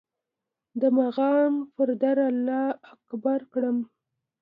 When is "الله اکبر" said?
2.29-3.39